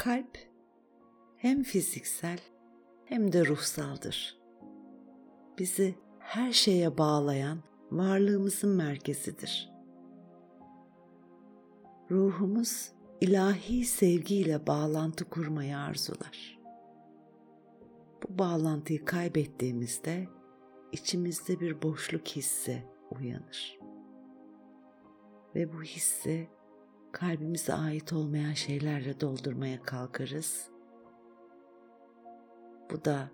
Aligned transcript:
Kalp 0.00 0.38
hem 1.36 1.62
fiziksel 1.62 2.38
hem 3.04 3.32
de 3.32 3.46
ruhsaldır. 3.46 4.40
Bizi 5.58 5.94
her 6.18 6.52
şeye 6.52 6.98
bağlayan 6.98 7.58
varlığımızın 7.90 8.70
merkezidir. 8.70 9.72
Ruhumuz 12.10 12.92
ilahi 13.20 13.84
sevgiyle 13.84 14.66
bağlantı 14.66 15.24
kurmayı 15.24 15.78
arzular. 15.78 16.58
Bu 18.22 18.38
bağlantıyı 18.38 19.04
kaybettiğimizde 19.04 20.28
içimizde 20.92 21.60
bir 21.60 21.82
boşluk 21.82 22.28
hissi 22.28 22.84
uyanır. 23.10 23.78
Ve 25.54 25.72
bu 25.72 25.82
hissi 25.82 26.48
kalbimize 27.12 27.74
ait 27.74 28.12
olmayan 28.12 28.52
şeylerle 28.52 29.20
doldurmaya 29.20 29.82
kalkarız. 29.82 30.70
Bu 32.90 33.04
da 33.04 33.30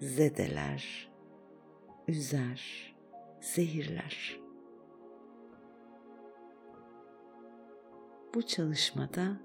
zedeler, 0.00 1.12
üzer, 2.08 2.94
zehirler. 3.40 4.40
Bu 8.34 8.42
çalışmada 8.42 9.40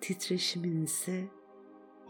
titreşiminizi 0.00 1.28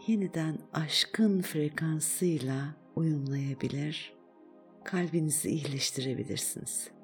yeniden 0.07 0.57
aşkın 0.73 1.41
frekansıyla 1.41 2.75
uyumlayabilir, 2.95 4.13
kalbinizi 4.83 5.49
iyileştirebilirsiniz. 5.49 6.96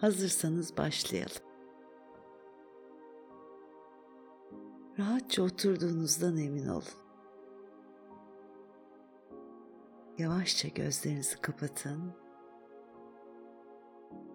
Hazırsanız 0.00 0.76
başlayalım. 0.76 1.42
Rahatça 4.98 5.42
oturduğunuzdan 5.42 6.36
emin 6.36 6.68
olun. 6.68 6.84
Yavaşça 10.18 10.68
gözlerinizi 10.68 11.40
kapatın. 11.40 12.12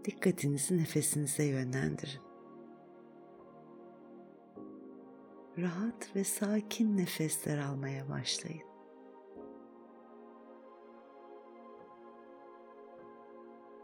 Dikkatinizi 0.06 0.78
nefesinize 0.78 1.44
yönlendirin. 1.44 2.22
Rahat 5.58 6.16
ve 6.16 6.24
sakin 6.24 6.98
nefesler 6.98 7.58
almaya 7.58 8.10
başlayın. 8.10 8.68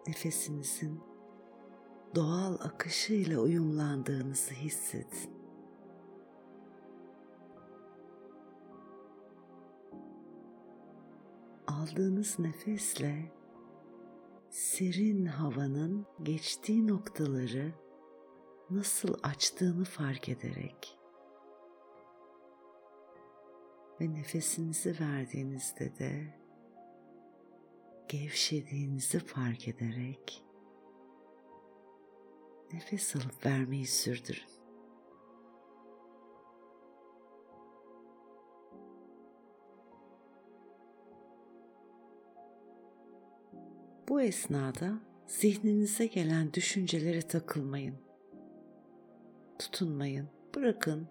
Nefesinizin 0.07 1.10
doğal 2.15 2.53
akışıyla 2.53 3.39
uyumlandığınızı 3.39 4.53
hissedin. 4.53 5.41
Aldığınız 11.67 12.39
nefesle 12.39 13.31
serin 14.49 15.25
havanın 15.25 16.05
geçtiği 16.23 16.87
noktaları 16.87 17.73
nasıl 18.69 19.13
açtığını 19.23 19.83
fark 19.83 20.29
ederek 20.29 20.97
ve 24.01 24.13
nefesinizi 24.13 24.95
verdiğinizde 24.99 25.97
de 25.99 26.41
gevşediğinizi 28.07 29.19
fark 29.19 29.67
ederek 29.67 30.43
nefes 32.73 33.15
alıp 33.15 33.45
vermeyi 33.45 33.87
sürdürün. 33.87 34.51
Bu 44.09 44.21
esnada 44.21 44.93
zihninize 45.27 46.05
gelen 46.05 46.53
düşüncelere 46.53 47.21
takılmayın. 47.21 47.95
Tutunmayın, 49.59 50.29
bırakın, 50.55 51.07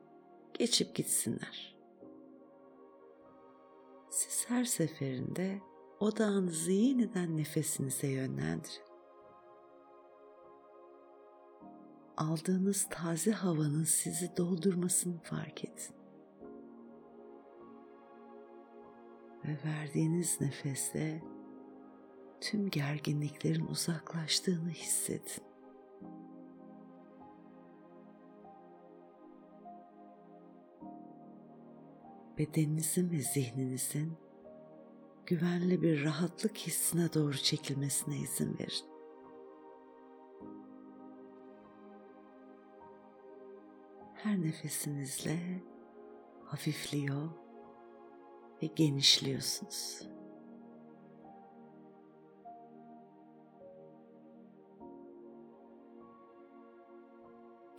geçip 0.54 0.94
gitsinler. 0.94 1.76
Siz 4.10 4.44
her 4.48 4.64
seferinde 4.64 5.60
odağınızı 6.00 6.72
yeniden 6.72 7.36
nefesinize 7.36 8.08
yönlendirin. 8.08 8.89
Aldığınız 12.20 12.86
taze 12.90 13.32
havanın 13.32 13.84
sizi 13.84 14.36
doldurmasını 14.36 15.18
fark 15.18 15.64
edin. 15.64 15.94
Ve 19.44 19.58
verdiğiniz 19.64 20.40
nefesle 20.40 21.22
tüm 22.40 22.70
gerginliklerin 22.70 23.66
uzaklaştığını 23.66 24.70
hissedin. 24.70 25.44
Bedeninizin 32.38 33.10
ve 33.10 33.18
zihninizin 33.20 34.12
güvenli 35.26 35.82
bir 35.82 36.04
rahatlık 36.04 36.56
hissine 36.56 37.12
doğru 37.12 37.36
çekilmesine 37.36 38.16
izin 38.16 38.58
verin. 38.58 38.99
Her 44.22 44.42
nefesinizle 44.42 45.38
hafifliyor 46.44 47.30
ve 48.62 48.66
genişliyorsunuz. 48.66 50.10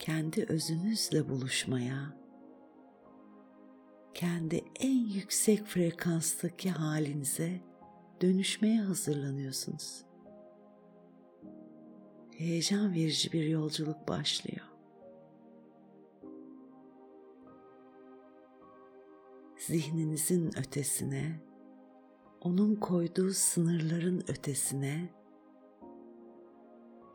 kendi 0.02 0.46
özünüzle 0.50 1.30
buluşmaya, 1.30 2.18
kendi 4.14 4.64
en 4.80 5.06
yüksek 5.06 5.66
frekanstaki 5.66 6.70
halinize 6.70 7.62
dönüşmeye 8.22 8.82
hazırlanıyorsunuz. 8.82 10.06
Heyecan 12.38 12.94
verici 12.94 13.32
bir 13.32 13.44
yolculuk 13.44 14.08
başlıyor. 14.08 14.71
Zihninizin 19.68 20.58
ötesine, 20.58 21.40
onun 22.42 22.76
koyduğu 22.76 23.30
sınırların 23.30 24.24
ötesine 24.28 25.10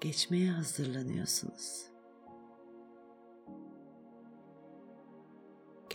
geçmeye 0.00 0.50
hazırlanıyorsunuz. 0.50 1.96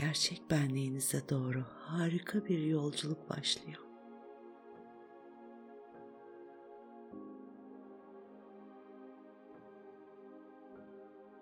gerçek 0.01 0.51
benliğinize 0.51 1.29
doğru 1.29 1.63
harika 1.79 2.45
bir 2.45 2.59
yolculuk 2.59 3.29
başlıyor. 3.29 3.81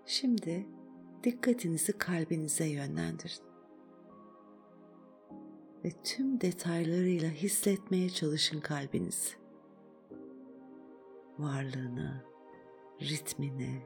Şimdi 0.06 0.68
dikkatinizi 1.24 1.98
kalbinize 1.98 2.66
yönlendirin. 2.66 3.59
Ve 5.84 5.92
tüm 6.04 6.42
detaylarıyla 6.42 7.30
hissetmeye 7.30 8.10
çalışın 8.10 8.60
kalbinizi. 8.60 9.36
Varlığını, 11.38 12.24
ritmini, 13.02 13.82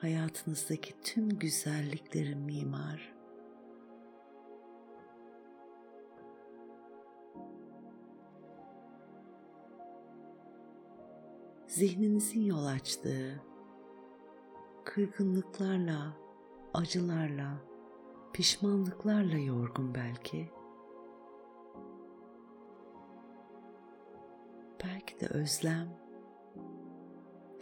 hayatınızdaki 0.00 0.94
tüm 1.02 1.28
güzelliklerin 1.28 2.38
mimar. 2.38 3.14
Zihninizin 11.66 12.42
yol 12.42 12.66
açtığı 12.66 13.42
kırgınlıklarla, 14.84 16.16
acılarla, 16.74 17.73
pişmanlıklarla 18.34 19.38
yorgun 19.38 19.94
belki. 19.94 20.50
Belki 24.84 25.20
de 25.20 25.26
özlem 25.26 25.88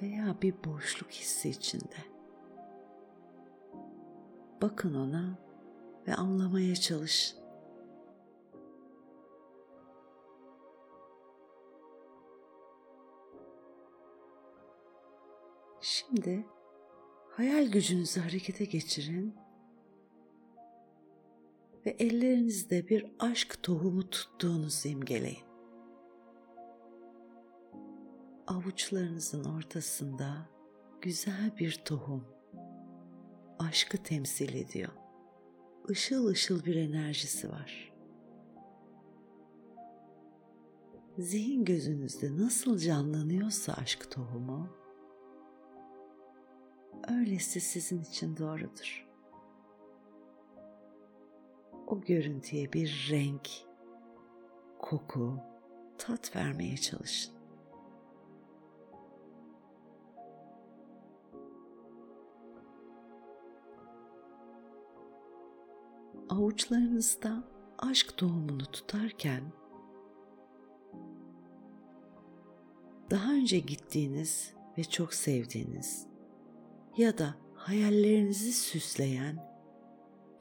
veya 0.02 0.36
bir 0.42 0.54
boşluk 0.64 1.10
hissi 1.10 1.48
içinde. 1.48 1.96
Bakın 4.62 4.94
ona 4.94 5.38
ve 6.06 6.14
anlamaya 6.14 6.76
çalış. 6.76 7.36
Şimdi 15.80 16.46
hayal 17.30 17.66
gücünüzü 17.66 18.20
harekete 18.20 18.64
geçirin 18.64 19.41
ve 21.86 21.90
ellerinizde 21.90 22.88
bir 22.88 23.06
aşk 23.18 23.62
tohumu 23.62 24.10
tuttuğunuzu 24.10 24.88
imgeleyin. 24.88 25.44
Avuçlarınızın 28.46 29.44
ortasında 29.44 30.48
güzel 31.00 31.56
bir 31.58 31.82
tohum 31.84 32.24
aşkı 33.58 33.98
temsil 33.98 34.54
ediyor. 34.54 34.92
Işıl 35.88 36.26
ışıl 36.26 36.64
bir 36.64 36.76
enerjisi 36.76 37.50
var. 37.50 37.92
Zihin 41.18 41.64
gözünüzde 41.64 42.36
nasıl 42.38 42.78
canlanıyorsa 42.78 43.72
aşk 43.72 44.10
tohumu, 44.10 44.68
öylesi 47.08 47.60
sizin 47.60 48.02
için 48.02 48.36
doğrudur. 48.36 49.11
O 51.92 52.00
görüntüye 52.00 52.72
bir 52.72 53.08
renk, 53.10 53.48
koku, 54.78 55.36
tat 55.98 56.36
vermeye 56.36 56.76
çalışın. 56.76 57.34
avuçlarınızda 66.30 67.44
aşk 67.78 68.16
tohumunu 68.16 68.64
tutarken 68.64 69.42
daha 73.10 73.32
önce 73.32 73.58
gittiğiniz 73.58 74.54
ve 74.78 74.84
çok 74.84 75.14
sevdiğiniz 75.14 76.06
ya 76.96 77.18
da 77.18 77.34
hayallerinizi 77.54 78.52
süsleyen 78.52 79.51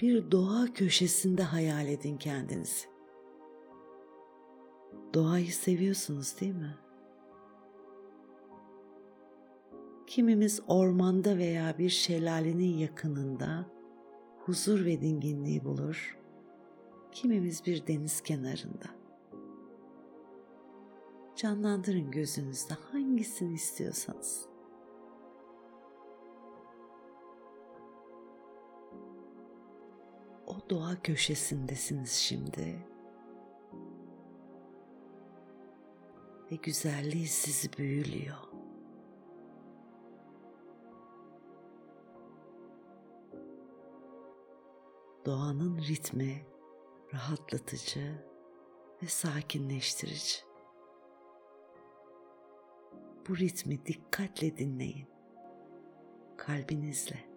bir 0.02 0.32
doğa 0.32 0.66
köşesinde 0.74 1.44
hayal 1.44 1.88
edin 1.88 2.18
kendinizi. 2.18 2.88
Doğayı 5.14 5.54
seviyorsunuz 5.54 6.42
değil 6.42 6.56
mi? 6.56 6.76
Kimimiz 10.08 10.62
ormanda 10.68 11.38
veya 11.38 11.78
bir 11.78 11.90
şelalenin 11.90 12.78
yakınında 12.78 13.66
huzur 14.46 14.86
ve 14.86 15.02
dinginliği 15.02 15.66
bulur. 15.66 16.18
Kimimiz 17.12 17.66
bir 17.66 17.88
deniz 17.88 18.22
kenarında. 18.22 18.86
Canlandırın 21.36 22.12
gözünüzde 22.12 22.74
hangisini 22.74 23.54
istiyorsanız. 23.54 24.51
O 30.52 30.70
doğa 30.70 31.02
köşesindesiniz 31.04 32.12
şimdi. 32.12 32.86
Ve 36.52 36.56
güzelliği 36.56 37.28
sizi 37.28 37.78
büyülüyor. 37.78 38.52
doğanın 45.26 45.78
ritmi 45.78 46.46
rahatlatıcı 47.14 48.26
ve 49.04 49.08
sakinleştirici. 49.08 50.36
Bu 53.28 53.38
ritmi 53.38 53.86
dikkatle 53.86 54.58
dinleyin. 54.58 55.08
Kalbinizle. 56.38 57.31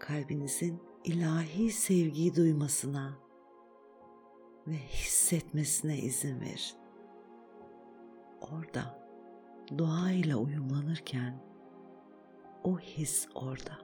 Kalbinizin 0.00 0.82
ilahi 1.04 1.72
sevgiyi 1.72 2.36
duymasına 2.36 3.18
ve 4.66 4.76
hissetmesine 4.76 5.98
izin 5.98 6.40
verin. 6.40 6.80
Orada 8.40 9.08
doğayla 9.78 10.36
uyumlanırken 10.36 11.42
o 12.64 12.78
his 12.78 13.28
orada. 13.34 13.78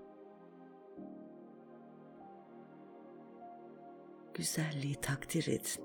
Güzelliği 4.34 4.94
takdir 4.94 5.46
edin. 5.48 5.84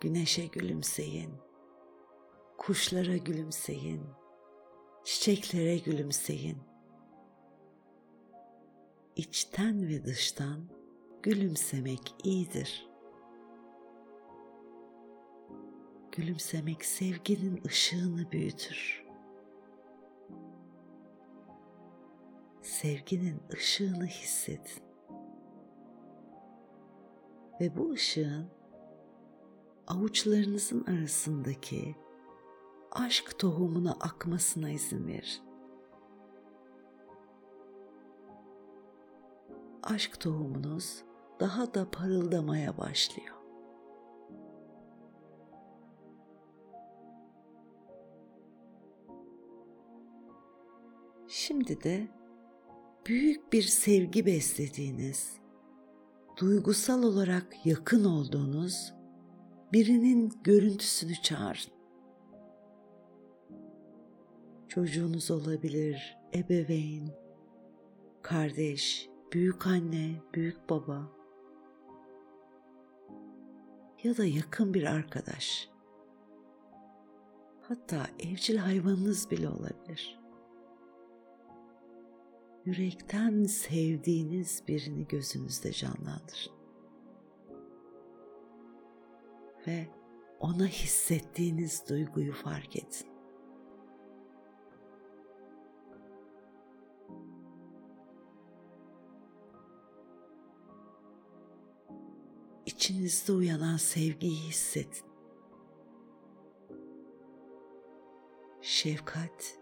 Güneşe 0.00 0.46
gülümseyin. 0.46 1.30
Kuşlara 2.58 3.16
gülümseyin. 3.16 4.17
Çiçeklere 5.08 5.78
gülümseyin. 5.78 6.58
İçten 9.16 9.88
ve 9.88 10.04
dıştan 10.04 10.60
gülümsemek 11.22 12.14
iyidir. 12.24 12.88
Gülümsemek 16.12 16.84
sevginin 16.84 17.62
ışığını 17.66 18.32
büyütür. 18.32 19.04
sevginin 22.62 23.42
ışığını 23.52 24.06
hissedin. 24.06 24.82
Ve 27.60 27.76
bu 27.76 27.92
ışığın 27.92 28.46
avuçlarınızın 29.86 30.84
arasındaki 30.84 31.96
aşk 32.92 33.38
tohumuna 33.38 33.92
akmasına 33.92 34.70
izin 34.70 35.06
verin. 35.06 35.48
Aşk 39.82 40.20
tohumunuz 40.20 41.02
daha 41.40 41.74
da 41.74 41.90
parıldamaya 41.90 42.78
başlıyor. 42.78 43.34
Şimdi 51.28 51.82
de 51.82 52.08
büyük 53.06 53.52
bir 53.52 53.62
sevgi 53.62 54.26
beslediğiniz, 54.26 55.36
duygusal 56.36 57.02
olarak 57.02 57.66
yakın 57.66 58.04
olduğunuz 58.04 58.94
birinin 59.72 60.32
görüntüsünü 60.44 61.14
çağırın. 61.22 61.77
Çocuğunuz 64.68 65.30
olabilir, 65.30 66.18
ebeveyn, 66.34 67.10
kardeş, 68.22 69.08
büyük 69.32 69.66
anne, 69.66 70.22
büyük 70.34 70.70
baba 70.70 71.12
ya 74.04 74.16
da 74.16 74.24
yakın 74.24 74.74
bir 74.74 74.82
arkadaş. 74.82 75.70
Hatta 77.60 78.06
evcil 78.20 78.56
hayvanınız 78.56 79.30
bile 79.30 79.48
olabilir 79.48 80.18
yürekten 82.68 83.44
sevdiğiniz 83.44 84.62
birini 84.68 85.06
gözünüzde 85.08 85.72
canlandırın. 85.72 86.52
Ve 89.66 89.86
ona 90.40 90.66
hissettiğiniz 90.66 91.88
duyguyu 91.88 92.32
fark 92.32 92.76
edin. 92.76 93.17
İçinizde 102.68 103.32
uyanan 103.32 103.76
sevgiyi 103.76 104.36
hissedin. 104.36 105.06
Şefkat, 108.62 109.58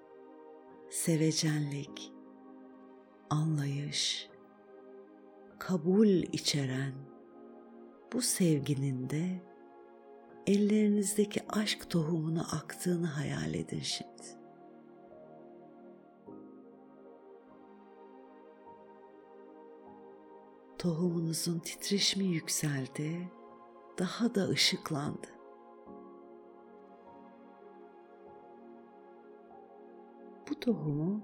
sevecenlik, 0.91 2.13
anlayış, 3.31 4.31
kabul 5.59 6.09
içeren 6.09 6.95
bu 8.13 8.23
sevginin 8.23 9.11
de 9.11 9.43
ellerinizdeki 10.47 11.41
aşk 11.49 11.91
tohumunu 11.91 12.57
aktığını 12.57 13.07
hayal 13.07 13.55
edin 13.55 13.81
şimdi. 13.81 14.36
Tohumunuzun 20.79 21.59
titreşimi 21.59 22.25
yükseldi, 22.25 23.31
daha 23.99 24.35
da 24.35 24.49
ışıklandı. 24.49 25.27
Bu 30.51 30.61
tohumu 30.61 31.21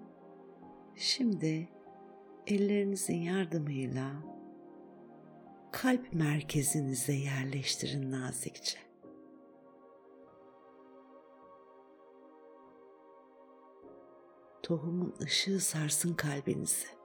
şimdi 0.96 1.68
ellerinizin 2.46 3.16
yardımıyla 3.16 4.12
kalp 5.72 6.12
merkezinize 6.12 7.12
yerleştirin 7.12 8.12
nazikçe. 8.12 8.78
Tohumun 14.62 15.14
ışığı 15.22 15.60
sarsın 15.60 16.14
kalbinizi. 16.14 17.01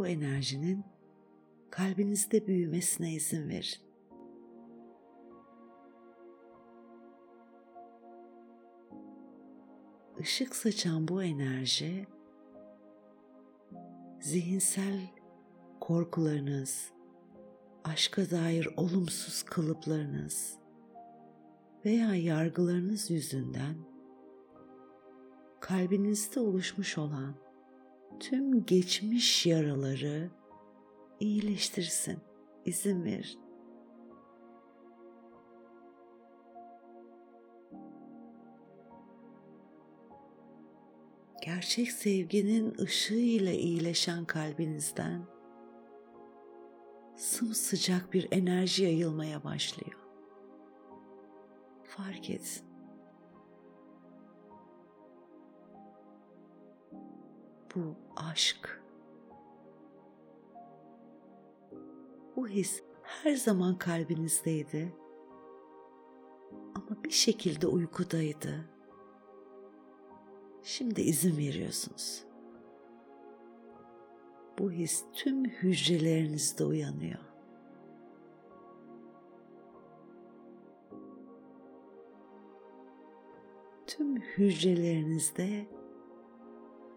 Bu 0.00 0.06
enerjinin 0.06 0.84
kalbinizde 1.70 2.46
büyümesine 2.46 3.12
izin 3.12 3.48
verin. 3.48 3.82
Işık 10.18 10.56
saçan 10.56 11.08
bu 11.08 11.22
enerji 11.22 12.06
zihinsel 14.20 15.00
korkularınız, 15.80 16.92
aşka 17.84 18.30
dair 18.30 18.68
olumsuz 18.76 19.42
kalıplarınız 19.42 20.58
veya 21.84 22.14
yargılarınız 22.14 23.10
yüzünden 23.10 23.76
kalbinizde 25.60 26.40
oluşmuş 26.40 26.98
olan 26.98 27.49
tüm 28.20 28.66
geçmiş 28.66 29.46
yaraları 29.46 30.30
iyileştirsin. 31.20 32.18
izin 32.64 33.04
verin. 33.04 33.50
gerçek 41.42 41.92
sevginin 41.92 42.74
ışığıyla 42.78 43.52
iyileşen 43.52 44.24
kalbinizden 44.24 45.22
sımsıcak 47.16 48.12
bir 48.12 48.28
enerji 48.30 48.84
yayılmaya 48.84 49.44
başlıyor. 49.44 49.98
Fark 51.84 52.30
edin. 52.30 52.69
Bu 57.74 57.94
aşk. 58.16 58.82
Bu 62.36 62.48
his 62.48 62.82
her 63.02 63.34
zaman 63.34 63.78
kalbinizdeydi. 63.78 64.94
Ama 66.74 67.04
bir 67.04 67.10
şekilde 67.10 67.66
uykudaydı 67.66 68.70
Şimdi 70.62 71.00
izin 71.00 71.36
veriyorsunuz. 71.36 72.24
Bu 74.58 74.70
his 74.70 75.04
tüm 75.12 75.44
hücrelerinizde 75.44 76.64
uyanıyor. 76.64 77.20
Tüm 83.86 84.16
hücrelerinizde 84.16 85.66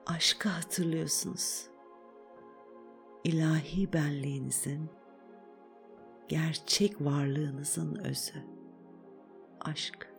aşkı 0.05 0.50
hatırlıyorsunuz. 0.50 1.67
İlahi 3.24 3.93
benliğinizin, 3.93 4.89
gerçek 6.27 7.01
varlığınızın 7.01 7.95
özü. 7.95 8.43
Aşk. 9.62 10.13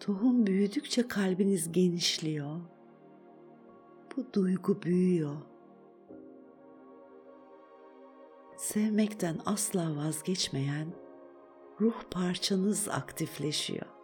Tohum 0.00 0.46
büyüdükçe 0.46 1.08
kalbiniz 1.08 1.72
genişliyor. 1.72 2.60
Bu 4.16 4.32
duygu 4.32 4.82
büyüyor. 4.82 5.36
Sevmekten 8.56 9.38
asla 9.46 9.96
vazgeçmeyen 9.96 10.88
ruh 11.80 12.02
parçanız 12.10 12.88
aktifleşiyor. 12.88 13.97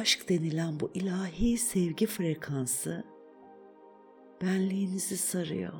Aşk 0.00 0.28
denilen 0.28 0.80
bu 0.80 0.90
ilahi 0.94 1.58
sevgi 1.58 2.06
frekansı 2.06 3.04
benliğinizi 4.42 5.16
sarıyor 5.16 5.72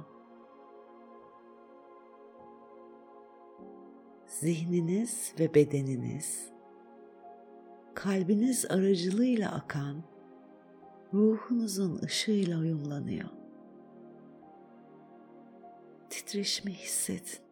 zihniniz 4.26 5.34
ve 5.38 5.54
bedeniniz, 5.54 6.50
kalbiniz 7.94 8.66
aracılığıyla 8.70 9.52
akan 9.52 10.02
ruhunuzun 11.14 12.00
ışığıyla 12.04 12.58
uyumlanıyor. 12.58 13.28
Titreşimi 16.10 16.72
hissedin. 16.72 17.47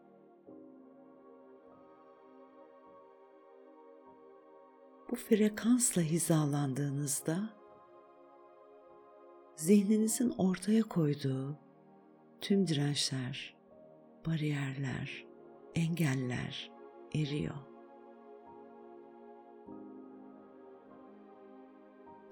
Bu 5.16 5.20
frekansla 5.20 6.02
hizalandığınızda 6.02 7.38
zihninizin 9.56 10.34
ortaya 10.38 10.82
koyduğu 10.82 11.56
tüm 12.40 12.66
dirençler, 12.66 13.56
bariyerler, 14.26 15.26
engeller 15.74 16.70
eriyor. 17.14 17.54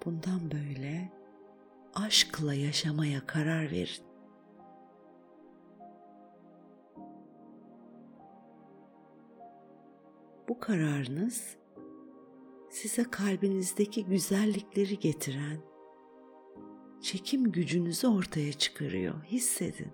Bundan 0.05 0.51
böyle 0.51 1.11
aşkla 1.95 2.53
yaşamaya 2.53 3.25
karar 3.25 3.71
verin. 3.71 4.05
Bu 10.49 10.59
kararınız 10.59 11.57
size 12.75 13.03
kalbinizdeki 13.03 14.05
güzellikleri 14.05 14.99
getiren 14.99 15.57
çekim 17.01 17.51
gücünüzü 17.51 18.07
ortaya 18.07 18.53
çıkarıyor. 18.53 19.23
Hissedin. 19.23 19.91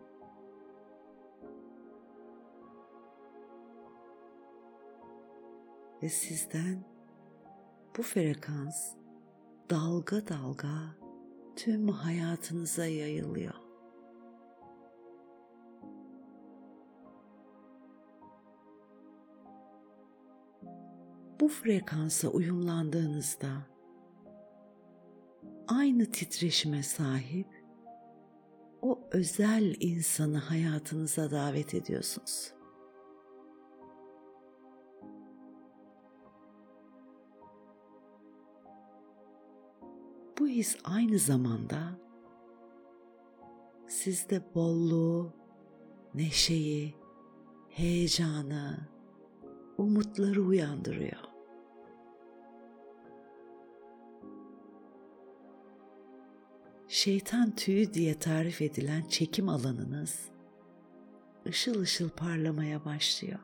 ve 6.04 6.10
sizden 6.10 6.84
bu 7.98 8.04
frekans 8.04 8.96
dalga 9.70 10.28
dalga 10.28 10.96
tüm 11.56 11.88
hayatınıza 11.88 12.86
yayılıyor. 12.86 13.71
Bu 21.42 21.48
frekansa 21.48 22.28
uyumlandığınızda 22.28 23.48
aynı 25.68 26.06
titreşime 26.06 26.84
sahip 26.84 27.48
o 28.82 29.00
özel 29.12 29.76
insanı 29.80 30.38
hayatınıza 30.38 31.32
davet 31.32 31.74
ediyorsunuz. 31.74 32.54
Bu 40.40 40.48
his 40.48 40.78
aynı 40.84 41.20
zamanda 41.20 42.00
sizde 43.88 44.56
bolluğu, 44.56 45.34
neşeyi, 46.14 46.96
heyecanı, 47.70 48.78
umutları 49.78 50.42
uyandırıyor. 50.42 51.31
Şeytan 56.92 57.56
tüyü 57.56 57.94
diye 57.94 58.20
tarif 58.20 58.62
edilen 58.62 59.04
çekim 59.10 59.50
alanınız 59.50 60.20
ışıl 61.48 61.82
ışıl 61.82 62.10
parlamaya 62.10 62.86
başlıyor. 62.86 63.40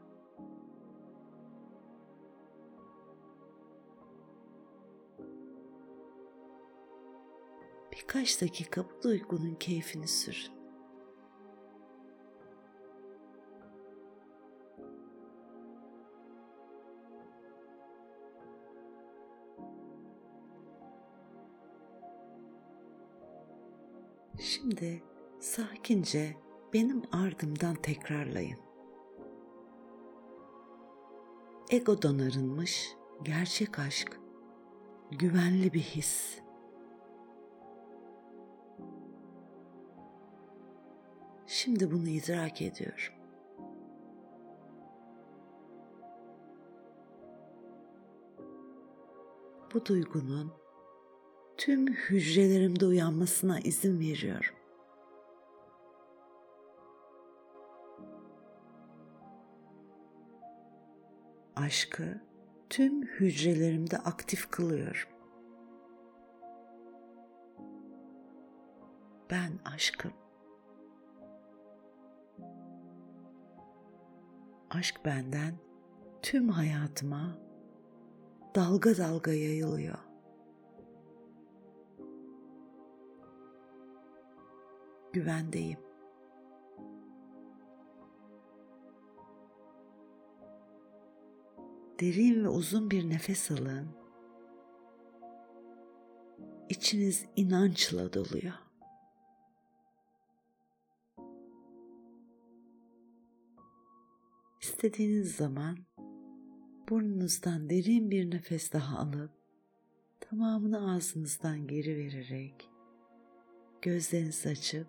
birkaç 7.92 8.42
dakika 8.42 8.86
bu 8.90 9.04
duygunun 9.04 9.56
keyfini 9.56 10.08
sürün. 10.08 10.57
Şimdi 24.68 25.04
sakince 25.40 26.38
benim 26.74 27.02
ardımdan 27.12 27.76
tekrarlayın. 27.76 28.60
Egodan 31.70 32.20
arınmış 32.20 32.96
gerçek 33.24 33.80
aşk, 33.80 34.20
güvenli 35.12 35.74
bir 35.74 35.80
his. 35.80 36.40
Şimdi 41.48 41.92
bunu 41.92 42.10
idrak 42.10 42.62
ediyorum. 42.62 43.14
bu 49.74 49.86
duygunun 49.86 50.52
tüm 51.58 51.88
hücrelerimde 51.88 52.86
uyanmasına 52.86 53.60
izin 53.60 54.00
veriyorum. 54.00 54.57
Aşkı 61.58 62.22
tüm 62.70 63.04
hücrelerimde 63.04 63.98
aktif 63.98 64.52
kılıyorum. 64.52 65.10
Ben 69.32 69.52
aşkım. 69.66 70.14
Aşk 74.70 75.06
benden 75.06 75.54
tüm 76.22 76.50
hayatıma 76.50 77.38
dalga 78.56 78.98
dalga 78.98 79.34
yayılıyor. 79.34 80.00
Güvendeyim. 85.14 85.87
Derin 92.00 92.44
ve 92.44 92.50
uzun 92.50 92.92
bir 92.92 93.10
nefes 93.10 93.52
alın. 93.52 93.88
İçiniz 96.70 97.26
inançla 97.36 98.14
doluyor. 98.14 98.54
İstediğiniz 104.62 105.36
zaman 105.36 105.78
burnunuzdan 106.90 107.70
derin 107.70 108.12
bir 108.12 108.32
nefes 108.32 108.74
daha 108.74 108.98
alıp 108.98 109.32
tamamını 110.20 110.92
ağzınızdan 110.92 111.68
geri 111.68 111.98
vererek 111.98 112.70
gözlerinizi 113.82 114.50
açıp 114.50 114.88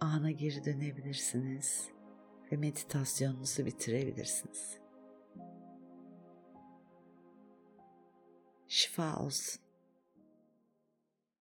ana 0.00 0.30
geri 0.30 0.64
dönebilirsiniz 0.64 1.88
ve 2.52 2.56
meditasyonunuzu 2.56 3.66
bitirebilirsiniz. 3.66 4.81
Schwals. 8.74 9.58